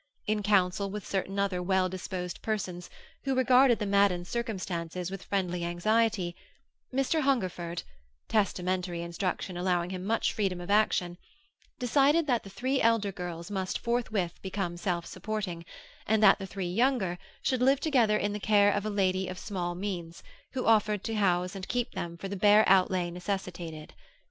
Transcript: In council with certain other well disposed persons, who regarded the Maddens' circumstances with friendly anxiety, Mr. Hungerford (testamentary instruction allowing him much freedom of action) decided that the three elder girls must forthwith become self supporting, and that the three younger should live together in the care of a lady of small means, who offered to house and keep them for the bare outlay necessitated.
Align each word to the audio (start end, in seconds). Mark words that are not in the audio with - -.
In 0.25 0.41
council 0.41 0.89
with 0.89 1.05
certain 1.07 1.37
other 1.37 1.61
well 1.61 1.87
disposed 1.87 2.41
persons, 2.41 2.89
who 3.23 3.35
regarded 3.35 3.77
the 3.77 3.85
Maddens' 3.85 4.29
circumstances 4.29 5.11
with 5.11 5.21
friendly 5.25 5.63
anxiety, 5.63 6.35
Mr. 6.91 7.21
Hungerford 7.21 7.83
(testamentary 8.27 9.03
instruction 9.03 9.57
allowing 9.57 9.91
him 9.91 10.03
much 10.03 10.33
freedom 10.33 10.59
of 10.59 10.71
action) 10.71 11.19
decided 11.77 12.25
that 12.25 12.41
the 12.43 12.49
three 12.49 12.81
elder 12.81 13.11
girls 13.11 13.51
must 13.51 13.77
forthwith 13.77 14.41
become 14.41 14.75
self 14.75 15.05
supporting, 15.05 15.63
and 16.07 16.23
that 16.23 16.39
the 16.39 16.47
three 16.47 16.65
younger 16.71 17.19
should 17.43 17.61
live 17.61 17.79
together 17.79 18.17
in 18.17 18.33
the 18.33 18.39
care 18.39 18.71
of 18.73 18.87
a 18.87 18.89
lady 18.89 19.27
of 19.27 19.37
small 19.37 19.75
means, 19.75 20.23
who 20.53 20.65
offered 20.65 21.03
to 21.03 21.13
house 21.13 21.53
and 21.53 21.67
keep 21.67 21.91
them 21.91 22.17
for 22.17 22.27
the 22.27 22.35
bare 22.35 22.67
outlay 22.67 23.11
necessitated. 23.11 23.93